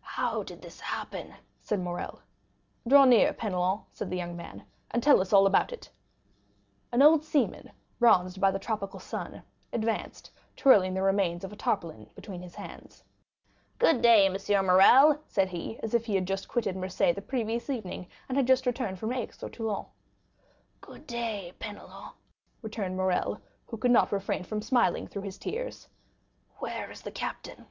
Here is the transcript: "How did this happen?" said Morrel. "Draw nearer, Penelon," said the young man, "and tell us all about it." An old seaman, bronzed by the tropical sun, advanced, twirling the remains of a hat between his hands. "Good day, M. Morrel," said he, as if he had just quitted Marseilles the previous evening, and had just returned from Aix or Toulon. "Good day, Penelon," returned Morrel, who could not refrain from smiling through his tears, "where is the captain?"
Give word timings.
"How 0.00 0.42
did 0.42 0.62
this 0.62 0.80
happen?" 0.80 1.36
said 1.60 1.78
Morrel. 1.78 2.18
"Draw 2.88 3.04
nearer, 3.04 3.32
Penelon," 3.32 3.84
said 3.92 4.10
the 4.10 4.16
young 4.16 4.34
man, 4.36 4.64
"and 4.90 5.00
tell 5.00 5.20
us 5.20 5.32
all 5.32 5.46
about 5.46 5.72
it." 5.72 5.90
An 6.90 7.02
old 7.02 7.22
seaman, 7.24 7.70
bronzed 8.00 8.40
by 8.40 8.50
the 8.50 8.58
tropical 8.58 8.98
sun, 8.98 9.44
advanced, 9.72 10.32
twirling 10.56 10.92
the 10.94 11.02
remains 11.04 11.44
of 11.44 11.52
a 11.52 11.62
hat 11.64 12.14
between 12.16 12.42
his 12.42 12.56
hands. 12.56 13.04
"Good 13.78 14.02
day, 14.02 14.26
M. 14.26 14.32
Morrel," 14.66 15.20
said 15.28 15.50
he, 15.50 15.78
as 15.84 15.94
if 15.94 16.06
he 16.06 16.16
had 16.16 16.26
just 16.26 16.48
quitted 16.48 16.74
Marseilles 16.74 17.14
the 17.14 17.22
previous 17.22 17.70
evening, 17.70 18.08
and 18.28 18.36
had 18.36 18.48
just 18.48 18.66
returned 18.66 18.98
from 18.98 19.12
Aix 19.12 19.40
or 19.40 19.48
Toulon. 19.48 19.86
"Good 20.80 21.06
day, 21.06 21.52
Penelon," 21.60 22.10
returned 22.60 22.96
Morrel, 22.96 23.40
who 23.68 23.76
could 23.76 23.92
not 23.92 24.10
refrain 24.10 24.42
from 24.42 24.62
smiling 24.62 25.06
through 25.06 25.22
his 25.22 25.38
tears, 25.38 25.88
"where 26.56 26.90
is 26.90 27.02
the 27.02 27.12
captain?" 27.12 27.66